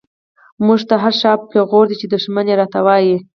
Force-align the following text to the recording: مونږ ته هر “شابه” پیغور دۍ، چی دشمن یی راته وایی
مونږ 0.65 0.81
ته 0.89 0.95
هر 1.03 1.13
“شابه” 1.21 1.45
پیغور 1.53 1.85
دۍ، 1.87 1.95
چی 2.01 2.05
دشمن 2.13 2.45
یی 2.49 2.55
راته 2.61 2.79
وایی 2.85 3.15